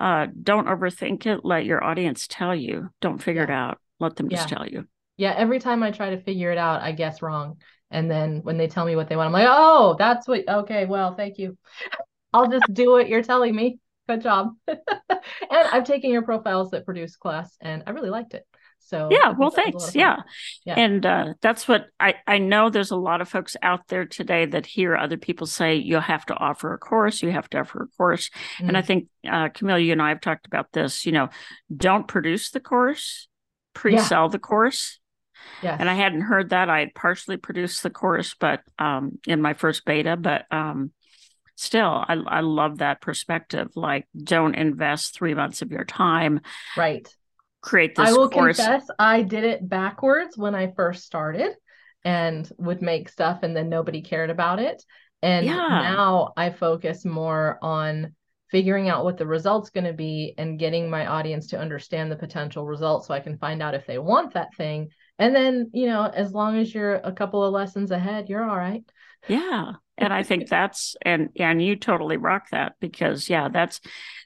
uh, 0.00 0.26
don't 0.42 0.68
overthink 0.68 1.26
it. 1.26 1.44
Let 1.44 1.64
your 1.64 1.82
audience 1.82 2.26
tell 2.28 2.54
you. 2.54 2.90
Don't 3.00 3.22
figure 3.22 3.42
yeah. 3.42 3.48
it 3.48 3.50
out. 3.50 3.81
Let 4.02 4.16
them 4.16 4.28
just 4.28 4.50
yeah. 4.50 4.56
tell 4.56 4.68
you. 4.68 4.86
Yeah. 5.16 5.34
Every 5.36 5.58
time 5.58 5.82
I 5.82 5.90
try 5.90 6.10
to 6.10 6.20
figure 6.20 6.52
it 6.52 6.58
out, 6.58 6.82
I 6.82 6.92
guess 6.92 7.22
wrong. 7.22 7.56
And 7.90 8.10
then 8.10 8.40
when 8.42 8.56
they 8.56 8.68
tell 8.68 8.84
me 8.84 8.96
what 8.96 9.08
they 9.08 9.16
want, 9.16 9.28
I'm 9.28 9.32
like, 9.32 9.48
oh, 9.48 9.96
that's 9.98 10.26
what, 10.26 10.48
okay, 10.48 10.86
well, 10.86 11.14
thank 11.14 11.38
you. 11.38 11.56
I'll 12.34 12.48
just 12.48 12.72
do 12.72 12.90
what 12.90 13.08
you're 13.08 13.22
telling 13.22 13.54
me 13.54 13.78
good 14.08 14.22
job. 14.22 14.54
and 14.68 14.78
I've 15.50 15.84
taken 15.84 16.10
your 16.10 16.22
profiles 16.22 16.70
that 16.70 16.84
produce 16.84 17.16
class 17.16 17.56
and 17.60 17.82
I 17.86 17.90
really 17.90 18.10
liked 18.10 18.34
it. 18.34 18.46
So 18.84 19.08
yeah, 19.10 19.32
well, 19.38 19.50
thanks. 19.50 19.94
Yeah. 19.94 20.18
yeah. 20.66 20.74
And 20.74 21.06
uh, 21.06 21.34
that's 21.40 21.68
what 21.68 21.86
I, 22.00 22.16
I 22.26 22.38
know 22.38 22.68
there's 22.68 22.90
a 22.90 22.96
lot 22.96 23.20
of 23.20 23.28
folks 23.28 23.56
out 23.62 23.86
there 23.88 24.04
today 24.04 24.44
that 24.44 24.66
hear 24.66 24.96
other 24.96 25.16
people 25.16 25.46
say 25.46 25.76
you 25.76 25.98
have 26.00 26.26
to 26.26 26.34
offer 26.34 26.74
a 26.74 26.78
course, 26.78 27.22
you 27.22 27.30
have 27.30 27.48
to 27.50 27.60
offer 27.60 27.84
a 27.84 27.96
course. 27.96 28.28
Mm-hmm. 28.56 28.68
And 28.68 28.76
I 28.76 28.82
mm. 28.82 28.86
think, 28.86 29.08
uh, 29.30 29.48
Camille, 29.50 29.78
you 29.78 29.92
and 29.92 30.02
I 30.02 30.08
have 30.08 30.20
talked 30.20 30.46
about 30.46 30.72
this, 30.72 31.06
you 31.06 31.12
know, 31.12 31.28
don't 31.74 32.08
produce 32.08 32.50
the 32.50 32.60
course, 32.60 33.28
pre 33.74 33.98
sell 33.98 34.24
yeah. 34.24 34.28
the 34.28 34.38
course. 34.38 34.98
Yes. 35.62 35.78
And 35.80 35.88
I 35.88 35.94
hadn't 35.94 36.22
heard 36.22 36.50
that. 36.50 36.68
I 36.68 36.80
had 36.80 36.94
partially 36.94 37.36
produced 37.36 37.82
the 37.82 37.90
course, 37.90 38.34
but 38.38 38.60
um, 38.78 39.18
in 39.26 39.42
my 39.42 39.54
first 39.54 39.84
beta, 39.84 40.16
but 40.16 40.44
um, 40.50 40.92
still 41.56 42.04
I, 42.08 42.14
I 42.26 42.40
love 42.40 42.78
that 42.78 43.00
perspective 43.00 43.68
like 43.76 44.06
don't 44.16 44.54
invest 44.54 45.14
three 45.14 45.34
months 45.34 45.62
of 45.62 45.70
your 45.70 45.84
time 45.84 46.40
right 46.76 47.06
create 47.60 47.94
this 47.94 48.08
i 48.08 48.12
will 48.12 48.28
course. 48.28 48.56
confess 48.56 48.86
i 48.98 49.22
did 49.22 49.44
it 49.44 49.68
backwards 49.68 50.36
when 50.36 50.54
i 50.54 50.72
first 50.72 51.04
started 51.04 51.52
and 52.04 52.50
would 52.58 52.82
make 52.82 53.08
stuff 53.08 53.40
and 53.42 53.56
then 53.56 53.68
nobody 53.68 54.00
cared 54.02 54.30
about 54.30 54.58
it 54.58 54.82
and 55.22 55.46
yeah. 55.46 55.54
now 55.54 56.32
i 56.36 56.50
focus 56.50 57.04
more 57.04 57.58
on 57.62 58.14
figuring 58.52 58.88
out 58.88 59.02
what 59.02 59.16
the 59.16 59.26
result's 59.26 59.70
going 59.70 59.86
to 59.86 59.92
be 59.92 60.34
and 60.38 60.58
getting 60.58 60.88
my 60.88 61.06
audience 61.06 61.48
to 61.48 61.58
understand 61.58 62.12
the 62.12 62.16
potential 62.16 62.66
results 62.66 63.08
so 63.08 63.14
i 63.14 63.18
can 63.18 63.38
find 63.38 63.62
out 63.62 63.74
if 63.74 63.86
they 63.86 63.98
want 63.98 64.34
that 64.34 64.54
thing. 64.54 64.88
And 65.18 65.34
then 65.34 65.70
you 65.72 65.86
know 65.86 66.04
as 66.04 66.32
long 66.32 66.56
as 66.58 66.72
you're 66.72 66.94
a 66.94 67.12
couple 67.12 67.42
of 67.42 67.52
lessons 67.52 67.90
ahead 67.90 68.28
you're 68.28 68.48
all 68.48 68.56
right. 68.56 68.84
Yeah. 69.26 69.72
And 69.98 70.12
i 70.12 70.22
think 70.22 70.48
that's 70.56 70.94
and 71.02 71.30
and 71.36 71.60
you 71.60 71.74
totally 71.74 72.18
rock 72.18 72.50
that 72.50 72.74
because 72.78 73.28
yeah 73.28 73.48
that's 73.48 73.80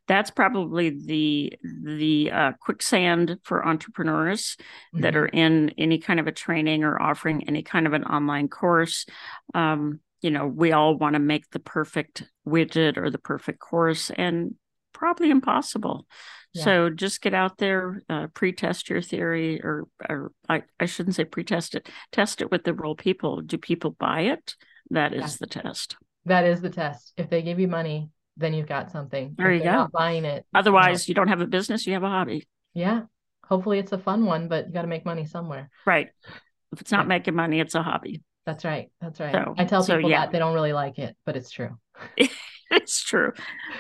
that's 0.09 0.31
probably 0.31 0.91
the 0.91 1.53
the 1.83 2.31
uh, 2.33 2.53
quicksand 2.61 3.39
for 3.43 3.67
entrepreneurs 3.67 4.57
mm-hmm. 4.57 5.03
that 5.03 5.17
are 5.17 5.27
in 5.27 5.71
any 5.79 5.99
kind 5.99 6.21
of 6.21 6.27
a 6.27 6.33
training 6.33 6.85
or 6.85 7.01
offering 7.01 7.49
any 7.49 7.63
kind 7.63 7.87
of 7.87 7.93
an 7.93 8.05
online 8.05 8.49
course. 8.49 9.07
Um, 9.55 10.01
you 10.21 10.31
know 10.31 10.47
we 10.47 10.73
all 10.73 10.97
want 10.97 11.15
to 11.15 11.21
make 11.21 11.49
the 11.51 11.59
perfect 11.59 12.25
widget 12.47 12.97
or 12.97 13.11
the 13.11 13.19
perfect 13.19 13.59
course 13.59 14.11
and 14.11 14.55
probably 14.93 15.31
impossible 15.31 16.07
yeah. 16.55 16.65
so 16.65 16.91
just 16.91 17.21
get 17.21 17.35
out 17.35 17.59
there 17.59 18.03
uh, 18.09 18.27
pre-test 18.29 18.89
your 18.89 19.03
theory 19.03 19.61
or 19.63 19.87
or 20.09 20.33
I, 20.49 20.63
I 20.81 20.87
shouldn't 20.87 21.17
say 21.17 21.25
pre-test 21.25 21.75
it 21.75 21.89
test 22.13 22.41
it 22.41 22.51
with 22.51 22.65
the 22.65 22.73
real 22.73 22.95
people 22.95 23.43
do 23.43 23.59
people 23.59 23.91
buy 23.91 24.23
it 24.23 24.55
that 24.91 25.13
is 25.13 25.33
yeah. 25.33 25.37
the 25.41 25.47
test. 25.47 25.97
That 26.27 26.45
is 26.45 26.61
the 26.61 26.71
test. 26.71 27.13
If 27.17 27.31
they 27.31 27.43
give 27.43 27.59
you 27.59 27.69
money, 27.69 28.11
then 28.37 28.55
you've 28.55 28.69
got 28.69 28.91
something. 28.91 29.35
There 29.37 29.51
if 29.51 29.65
you 29.65 29.71
go. 29.71 29.89
buying 29.93 30.25
it. 30.25 30.45
Otherwise, 30.55 31.09
you, 31.09 31.15
know. 31.15 31.23
you 31.23 31.27
don't 31.27 31.29
have 31.29 31.41
a 31.41 31.47
business. 31.47 31.87
You 31.87 31.95
have 31.95 32.03
a 32.03 32.09
hobby. 32.09 32.47
Yeah. 32.75 33.03
Hopefully, 33.49 33.79
it's 33.79 33.93
a 33.93 33.99
fun 33.99 34.25
one, 34.25 34.49
but 34.49 34.67
you 34.67 34.73
got 34.73 34.83
to 34.83 34.89
make 34.89 35.05
money 35.05 35.25
somewhere. 35.25 35.71
Right. 35.87 36.09
If 36.73 36.81
it's 36.81 36.93
not 36.93 37.05
yeah. 37.05 37.09
making 37.09 37.35
money, 37.35 37.61
it's 37.61 37.75
a 37.75 37.83
hobby. 37.83 38.23
That's 38.47 38.65
right. 38.65 38.91
That's 39.01 39.19
right. 39.19 39.33
So, 39.33 39.55
I 39.59 39.65
tell 39.65 39.85
people 39.85 40.03
so, 40.03 40.09
yeah. 40.09 40.21
that 40.21 40.33
they 40.33 40.39
don't 40.39 40.55
really 40.55 40.73
like 40.73 40.99
it, 40.99 41.17
but 41.27 41.37
it's 41.37 41.51
true. 41.51 41.77
it's 42.71 43.03
true. 43.03 43.33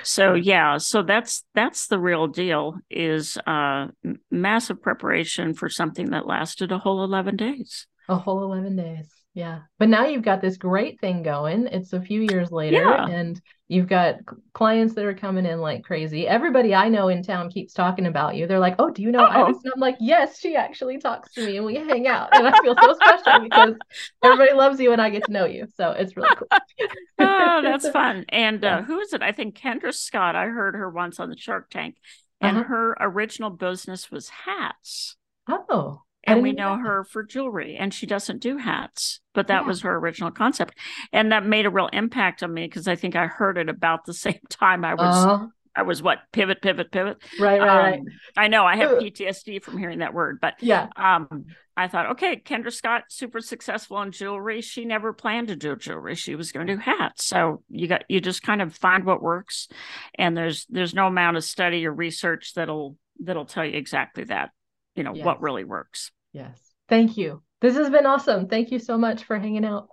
So 0.03 0.35
yeah, 0.35 0.79
so 0.79 1.03
that's 1.03 1.45
that's 1.55 1.87
the 1.87 2.01
real 2.01 2.27
deal 2.27 2.79
is 2.91 3.39
uh 3.47 3.87
massive 4.31 4.83
preparation 4.83 5.55
for 5.55 5.69
something 5.69 6.11
that 6.11 6.27
lasted 6.27 6.73
a 6.73 6.79
whole 6.79 7.05
11 7.05 7.37
days. 7.37 7.87
A 8.09 8.17
whole 8.17 8.43
11 8.43 8.77
days. 8.77 9.09
Yeah. 9.37 9.61
But 9.79 9.91
now 9.91 10.07
you've 10.07 10.23
got 10.23 10.41
this 10.41 10.57
great 10.57 10.99
thing 10.99 11.23
going. 11.23 11.67
It's 11.67 11.93
a 11.93 12.01
few 12.01 12.23
years 12.23 12.51
later 12.51 12.79
yeah. 12.79 13.07
and 13.07 13.39
you've 13.69 13.87
got 13.87 14.17
clients 14.55 14.95
that 14.95 15.05
are 15.05 15.13
coming 15.13 15.45
in 15.45 15.61
like 15.61 15.85
crazy. 15.85 16.27
Everybody 16.27 16.75
I 16.75 16.89
know 16.89 17.09
in 17.09 17.23
town 17.23 17.51
keeps 17.51 17.75
talking 17.75 18.07
about 18.07 18.35
you. 18.35 18.47
They're 18.47 18.59
like, 18.59 18.77
"Oh, 18.79 18.89
do 18.89 19.03
you 19.03 19.13
know 19.13 19.27
oh 19.27 19.27
Iris?" 19.27 19.59
And 19.63 19.75
I'm 19.75 19.81
like, 19.81 19.97
"Yes, 20.01 20.41
she 20.41 20.57
actually 20.57 20.97
talks 20.97 21.35
to 21.35 21.45
me 21.45 21.59
and 21.59 21.67
we 21.67 21.75
hang 21.75 22.07
out." 22.09 22.31
And 22.33 22.49
I 22.49 22.59
feel 22.63 22.75
so 22.81 22.95
special 22.95 23.41
because 23.41 23.75
everybody 24.25 24.55
loves 24.55 24.81
you 24.81 24.93
and 24.93 25.03
I 25.03 25.11
get 25.11 25.25
to 25.25 25.33
know 25.33 25.45
you. 25.45 25.67
So 25.77 25.91
it's 25.91 26.17
really 26.17 26.35
cool. 26.35 26.49
oh, 27.19 27.61
that's 27.63 27.87
fun. 27.91 28.25
And 28.31 28.65
uh, 28.65 28.81
who 28.85 29.01
is 29.01 29.13
it? 29.13 29.21
I 29.21 29.33
think 29.33 29.55
Kendra 29.55 29.93
Scott. 29.93 30.35
I 30.35 30.47
heard 30.47 30.75
her 30.77 30.89
once 30.89 31.21
on 31.21 31.29
the 31.29 31.37
Shark 31.37 31.69
Tank 31.69 31.97
and 32.41 32.57
uh-huh. 32.57 32.69
her 32.69 32.97
original 33.01 33.51
business 33.51 34.11
was 34.11 34.31
hats. 34.31 35.17
Oh 35.47 36.05
and 36.27 36.43
we 36.43 36.53
know 36.53 36.77
her 36.77 37.05
for 37.05 37.23
jewelry 37.23 37.77
and 37.77 37.95
she 37.95 38.07
doesn't 38.07 38.41
do 38.41 38.57
hats 38.57 39.21
but 39.37 39.49
that 39.49 39.63
yeah. 39.63 39.67
was 39.67 39.83
her 39.83 39.95
original 39.97 40.31
concept. 40.31 40.75
And 41.13 41.31
that 41.31 41.45
made 41.45 41.67
a 41.67 41.71
real 41.71 41.89
impact 41.93 42.43
on 42.43 42.53
me 42.53 42.67
because 42.67 42.89
i 42.89 42.97
think 42.97 43.15
i 43.15 43.27
heard 43.27 43.59
it 43.59 43.69
about 43.69 44.05
the 44.05 44.15
same 44.27 44.41
time 44.49 44.85
i 44.85 44.95
was 44.95 45.27
uh, 45.27 45.47
i 45.77 45.83
was 45.83 46.03
what 46.03 46.19
pivot 46.33 46.61
pivot 46.63 46.91
pivot? 46.91 47.19
Right 47.39 47.61
right, 47.61 47.69
um, 47.69 47.77
right. 47.77 48.03
i 48.37 48.49
know 48.49 48.65
i 48.65 48.77
have 48.77 48.99
ptsd 48.99 49.63
from 49.63 49.79
hearing 49.79 50.01
that 50.01 50.15
word 50.15 50.39
but 50.41 50.55
yeah. 50.61 50.89
um 50.97 51.47
i 51.77 51.87
thought 51.87 52.13
okay 52.13 52.37
kendra 52.37 52.73
scott 52.73 53.05
super 53.09 53.41
successful 53.41 54.01
in 54.03 54.11
jewelry. 54.11 54.63
She 54.63 54.85
never 54.85 55.13
planned 55.13 55.49
to 55.49 55.57
do 55.57 55.77
jewelry. 55.77 56.15
She 56.15 56.35
was 56.35 56.51
going 56.51 56.67
to 56.67 56.75
do 56.75 56.81
hats. 56.81 57.25
So 57.27 57.63
you 57.69 57.87
got 57.87 58.05
you 58.09 58.21
just 58.21 58.43
kind 58.43 58.63
of 58.63 58.75
find 58.75 59.05
what 59.05 59.23
works 59.23 59.69
and 60.15 60.37
there's 60.37 60.67
there's 60.71 60.95
no 60.95 61.07
amount 61.07 61.37
of 61.37 61.45
study 61.45 61.87
or 61.87 61.93
research 61.93 62.55
that'll 62.55 62.97
that'll 63.21 63.45
tell 63.45 63.65
you 63.65 63.77
exactly 63.77 64.25
that 64.25 64.51
you 64.95 65.05
know 65.05 65.13
what 65.13 65.43
really 65.43 65.65
works 65.65 66.11
Yes. 66.37 66.61
Thank 66.91 67.17
you. 67.17 67.43
This 67.63 67.77
has 67.77 67.89
been 67.89 68.05
awesome. 68.05 68.47
Thank 68.47 68.71
you 68.71 68.79
so 68.79 68.99
much 68.99 69.25
for 69.25 69.39
hanging 69.39 69.65
out. 69.65 69.89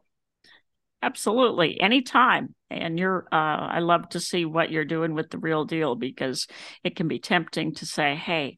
Absolutely. 1.02 1.80
Anytime. 1.80 2.54
And 2.70 3.00
you're 3.00 3.26
uh 3.32 3.36
I 3.78 3.80
love 3.80 4.10
to 4.10 4.20
see 4.20 4.44
what 4.44 4.70
you're 4.70 4.84
doing 4.84 5.14
with 5.14 5.30
the 5.30 5.38
real 5.38 5.64
deal 5.64 5.96
because 5.96 6.48
it 6.84 6.98
can 6.98 7.08
be 7.08 7.20
tempting 7.20 7.76
to 7.76 7.86
say, 7.86 8.16
hey, 8.16 8.58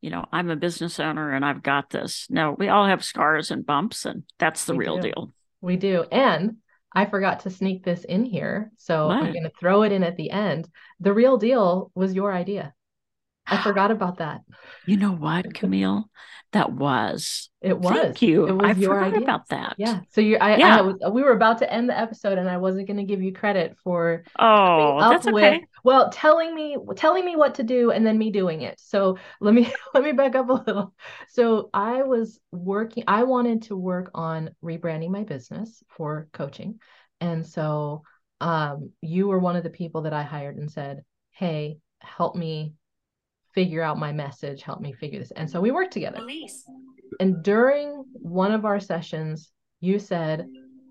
you 0.00 0.08
know, 0.08 0.24
I'm 0.32 0.48
a 0.48 0.56
business 0.56 0.98
owner 0.98 1.30
and 1.30 1.44
I've 1.44 1.62
got 1.62 1.90
this. 1.90 2.26
No, 2.30 2.56
we 2.58 2.68
all 2.68 2.86
have 2.86 3.04
scars 3.04 3.50
and 3.50 3.66
bumps 3.66 4.06
and 4.06 4.22
that's 4.38 4.64
the 4.64 4.74
we 4.74 4.86
real 4.86 4.96
do. 4.96 5.02
deal. 5.02 5.32
We 5.60 5.76
do. 5.76 6.04
And 6.10 6.56
I 6.94 7.04
forgot 7.04 7.40
to 7.40 7.50
sneak 7.50 7.84
this 7.84 8.04
in 8.04 8.24
here. 8.24 8.72
So 8.78 9.08
what? 9.08 9.18
I'm 9.18 9.32
going 9.32 9.42
to 9.42 9.52
throw 9.60 9.82
it 9.82 9.92
in 9.92 10.02
at 10.02 10.16
the 10.16 10.30
end. 10.30 10.70
The 11.00 11.12
real 11.12 11.36
deal 11.36 11.90
was 11.94 12.14
your 12.14 12.32
idea. 12.32 12.72
I 13.46 13.62
forgot 13.62 13.90
about 13.90 14.18
that. 14.18 14.42
You 14.86 14.96
know 14.96 15.12
what, 15.12 15.54
Camille? 15.54 16.08
That 16.52 16.72
was. 16.72 17.50
It 17.60 17.78
was. 17.78 17.92
Thank 17.92 18.22
you. 18.22 18.46
It 18.46 18.52
was 18.52 18.76
I 18.76 18.80
your 18.80 18.94
forgot 18.94 19.14
idea. 19.14 19.22
about 19.22 19.48
that. 19.48 19.74
Yeah. 19.78 20.00
So 20.10 20.20
you, 20.20 20.36
I, 20.36 20.56
yeah. 20.56 20.78
I 20.78 20.80
was, 20.80 20.96
we 21.12 21.22
were 21.22 21.32
about 21.32 21.58
to 21.58 21.72
end 21.72 21.88
the 21.88 21.98
episode, 21.98 22.38
and 22.38 22.48
I 22.48 22.56
wasn't 22.56 22.86
going 22.86 22.96
to 22.96 23.04
give 23.04 23.22
you 23.22 23.32
credit 23.32 23.76
for. 23.84 24.24
Oh, 24.38 25.10
that's 25.10 25.26
okay. 25.26 25.58
With, 25.58 25.68
well, 25.84 26.10
telling 26.10 26.54
me 26.54 26.76
telling 26.96 27.24
me 27.24 27.36
what 27.36 27.56
to 27.56 27.62
do 27.62 27.90
and 27.90 28.06
then 28.06 28.16
me 28.18 28.30
doing 28.30 28.62
it. 28.62 28.80
So 28.80 29.18
let 29.40 29.54
me 29.54 29.72
let 29.94 30.02
me 30.02 30.12
back 30.12 30.34
up 30.34 30.48
a 30.48 30.52
little. 30.52 30.94
So 31.28 31.70
I 31.74 32.02
was 32.02 32.40
working. 32.52 33.04
I 33.06 33.24
wanted 33.24 33.62
to 33.62 33.76
work 33.76 34.10
on 34.14 34.50
rebranding 34.64 35.10
my 35.10 35.24
business 35.24 35.82
for 35.88 36.28
coaching, 36.32 36.80
and 37.20 37.46
so 37.46 38.02
um, 38.40 38.90
you 39.00 39.28
were 39.28 39.38
one 39.38 39.56
of 39.56 39.62
the 39.62 39.70
people 39.70 40.02
that 40.02 40.12
I 40.12 40.22
hired 40.22 40.56
and 40.56 40.70
said, 40.70 41.02
"Hey, 41.32 41.78
help 42.00 42.36
me 42.36 42.74
figure 43.56 43.82
out 43.82 43.98
my 43.98 44.12
message. 44.12 44.62
Help 44.62 44.80
me 44.80 44.92
figure 44.92 45.18
this." 45.18 45.32
And 45.32 45.50
so 45.50 45.60
we 45.60 45.72
worked 45.72 45.92
together. 45.92 46.18
Police. 46.18 46.62
And 47.18 47.42
during 47.42 48.04
one 48.12 48.52
of 48.52 48.64
our 48.64 48.78
sessions, 48.78 49.50
you 49.80 49.98
said, 49.98 50.46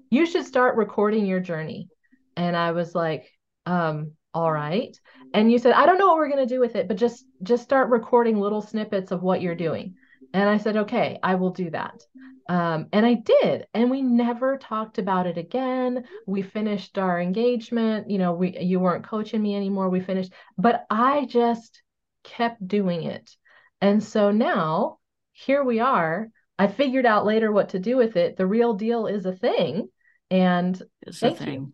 "You 0.09 0.25
should 0.25 0.45
start 0.45 0.75
recording 0.75 1.25
your 1.25 1.39
journey." 1.39 1.87
And 2.35 2.57
I 2.57 2.73
was 2.73 2.93
like, 2.93 3.31
um, 3.65 4.11
all 4.35 4.51
right 4.51 4.99
and 5.33 5.49
you 5.49 5.57
said 5.57 5.71
i 5.71 5.85
don't 5.85 5.97
know 5.97 6.07
what 6.07 6.17
we're 6.17 6.29
going 6.29 6.45
to 6.45 6.53
do 6.53 6.59
with 6.59 6.75
it 6.75 6.89
but 6.89 6.97
just 6.97 7.25
just 7.41 7.63
start 7.63 7.89
recording 7.89 8.37
little 8.37 8.61
snippets 8.61 9.11
of 9.11 9.23
what 9.23 9.41
you're 9.41 9.55
doing 9.55 9.95
and 10.33 10.49
i 10.49 10.57
said 10.57 10.75
okay 10.75 11.17
i 11.23 11.33
will 11.33 11.51
do 11.51 11.69
that 11.69 12.03
um, 12.49 12.87
and 12.91 13.05
i 13.05 13.13
did 13.13 13.65
and 13.73 13.89
we 13.89 14.01
never 14.01 14.57
talked 14.57 14.97
about 14.97 15.25
it 15.25 15.37
again 15.37 16.03
we 16.27 16.41
finished 16.41 16.97
our 16.97 17.19
engagement 17.19 18.09
you 18.09 18.17
know 18.17 18.33
we 18.33 18.59
you 18.59 18.79
weren't 18.79 19.07
coaching 19.07 19.41
me 19.41 19.55
anymore 19.55 19.89
we 19.89 20.01
finished 20.01 20.33
but 20.57 20.85
i 20.89 21.25
just 21.25 21.81
kept 22.25 22.67
doing 22.67 23.03
it 23.03 23.35
and 23.81 24.03
so 24.03 24.31
now 24.31 24.97
here 25.31 25.63
we 25.63 25.79
are 25.79 26.29
i 26.59 26.67
figured 26.67 27.05
out 27.05 27.25
later 27.25 27.51
what 27.51 27.69
to 27.69 27.79
do 27.79 27.95
with 27.95 28.17
it 28.17 28.35
the 28.35 28.47
real 28.47 28.73
deal 28.73 29.07
is 29.07 29.25
a 29.25 29.33
thing 29.33 29.87
and 30.29 30.81
it's 31.01 31.19
thank 31.19 31.39
you 31.45 31.71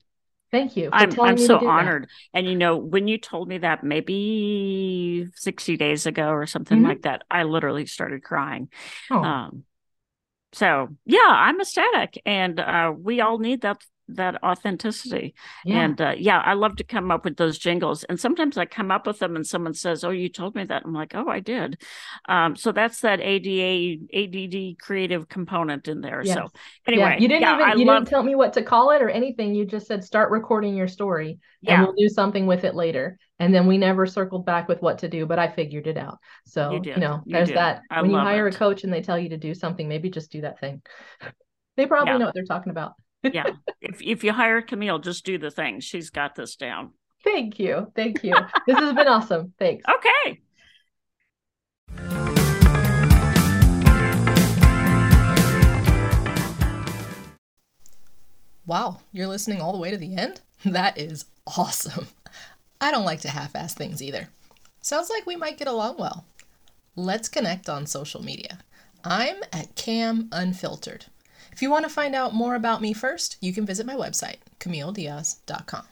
Thank 0.52 0.76
you. 0.76 0.90
I'm, 0.92 1.18
I'm 1.20 1.38
so 1.38 1.66
honored. 1.66 2.04
That. 2.04 2.10
And 2.40 2.48
you 2.48 2.56
know, 2.56 2.76
when 2.76 3.08
you 3.08 3.18
told 3.18 3.48
me 3.48 3.60
that 3.60 3.86
maybe 3.86 5.28
60 5.34 5.78
days 5.78 6.06
ago 6.06 6.28
or 6.28 6.46
something 6.46 6.80
mm-hmm. 6.80 6.88
like 6.88 7.04
that, 7.04 7.24
I 7.32 7.44
literally 7.44 7.86
started 7.86 8.22
crying. 8.22 8.68
Oh. 9.10 9.24
Um, 9.24 9.64
so 10.52 10.90
yeah, 11.06 11.20
I'm 11.26 11.62
ecstatic, 11.62 12.22
and 12.26 12.60
uh, 12.60 12.94
we 12.96 13.22
all 13.22 13.38
need 13.38 13.62
that 13.62 13.82
that 14.16 14.44
authenticity. 14.44 15.34
Yeah. 15.66 15.82
And 15.82 16.02
uh, 16.02 16.14
yeah, 16.18 16.40
I 16.40 16.54
love 16.54 16.76
to 16.78 16.84
come 16.84 17.12
up 17.12 17.26
with 17.26 17.38
those 17.38 17.58
jingles. 17.58 18.04
And 18.06 18.20
sometimes 18.20 18.58
I 18.58 18.66
come 18.66 18.92
up 18.92 19.08
with 19.08 19.20
them 19.20 19.36
and 19.36 19.46
someone 19.46 19.74
says, 19.74 20.04
Oh, 20.04 20.10
you 20.10 20.30
told 20.30 20.56
me 20.56 20.64
that. 20.66 20.84
I'm 20.86 20.94
like, 20.94 21.14
Oh, 21.16 21.28
I 21.28 21.40
did. 21.40 21.82
Um, 22.28 22.56
so 22.56 22.72
that's 22.72 23.02
that 23.02 23.20
ADA, 23.22 24.04
ADD 24.14 24.80
creative 24.80 25.30
component 25.30 25.88
in 25.88 26.02
there. 26.02 26.22
Yes. 26.24 26.36
So 26.36 26.50
anyway, 26.88 27.16
yeah. 27.16 27.20
you 27.20 27.28
didn't 27.28 27.42
yeah, 27.42 27.68
even, 27.68 27.80
you 27.80 27.86
love... 27.86 28.00
didn't 28.00 28.10
tell 28.10 28.24
me 28.24 28.36
what 28.36 28.54
to 28.54 28.64
call 28.64 28.92
it 28.92 29.02
or 29.02 29.10
anything. 29.10 29.56
You 29.56 29.66
just 29.66 29.88
said, 29.88 30.04
start 30.04 30.32
recording 30.32 30.76
your 30.76 30.88
story 30.88 31.40
and 31.66 31.84
we'll 31.84 31.96
do 31.96 32.10
something 32.10 32.48
with 32.48 32.64
it 32.64 32.76
later. 32.76 33.18
And 33.40 33.54
then 33.54 33.66
we 33.66 33.78
never 33.78 34.06
circled 34.06 34.46
back 34.46 34.68
with 34.68 34.82
what 34.82 35.00
to 35.00 35.10
do, 35.10 35.26
but 35.26 35.40
I 35.40 35.48
figured 35.50 35.88
it 35.88 35.98
out. 35.98 36.20
So, 36.46 36.74
you, 36.74 36.94
you 36.94 36.98
know, 36.98 37.22
you 37.26 37.34
there's 37.34 37.48
did. 37.48 37.58
that. 37.58 37.82
I 37.90 38.02
when 38.02 38.12
you 38.12 38.18
hire 38.18 38.48
it. 38.48 38.56
a 38.56 38.58
coach 38.58 38.84
and 38.84 38.94
they 38.94 39.02
tell 39.02 39.18
you 39.18 39.30
to 39.30 39.38
do 39.38 39.54
something, 39.54 39.88
maybe 39.88 40.10
just 40.10 40.32
do 40.32 40.42
that 40.42 40.60
thing. 40.60 40.82
They 41.78 41.88
probably 41.88 42.20
know 42.20 42.26
what 42.26 42.34
they're 42.34 42.44
talking 42.44 42.70
about 42.70 42.96
yeah. 43.24 43.46
If 43.82 44.02
if 44.02 44.24
you 44.24 44.34
hire 44.34 44.62
Camille, 44.62 45.00
just 45.00 45.26
do 45.26 45.38
the 45.38 45.52
thing. 45.52 45.80
She's 45.80 46.10
got 46.10 46.36
this 46.36 46.56
down. 46.56 46.92
Thank 47.24 47.60
you. 47.60 47.92
Thank 47.96 48.24
you. 48.24 48.34
this 48.68 48.78
has 48.78 48.94
been 48.94 49.08
awesome. 49.08 49.54
Thanks. 49.60 49.84
Okay. 49.88 50.42
Wow, 58.66 59.02
you're 59.12 59.28
listening 59.28 59.60
all 59.60 59.74
the 59.74 59.80
way 59.80 59.92
to 59.92 59.98
the 59.98 60.16
end? 60.16 60.42
That 60.64 60.96
is 60.96 61.26
awesome. 61.58 62.08
I 62.80 62.92
don't 62.92 63.04
like 63.04 63.22
to 63.22 63.30
half 63.30 63.56
ass 63.56 63.74
things 63.74 64.02
either. 64.04 64.30
Sounds 64.80 65.10
like 65.10 65.26
we 65.26 65.36
might 65.36 65.58
get 65.58 65.68
along 65.68 65.98
well. 65.98 66.24
Let's 66.96 67.28
connect 67.28 67.68
on 67.68 67.88
social 67.88 68.24
media. 68.24 68.60
I'm 69.04 69.38
at 69.52 69.76
Cam 69.76 70.30
Unfiltered. 70.32 71.08
If 71.52 71.62
you 71.62 71.70
want 71.70 71.86
to 71.86 71.90
find 71.90 72.16
out 72.16 72.34
more 72.34 72.56
about 72.56 72.82
me 72.82 72.94
first, 72.94 73.38
you 73.42 73.54
can 73.54 73.66
visit 73.66 73.86
my 73.86 73.96
website, 73.96 74.38
CamilleDiaz.com. 74.60 75.86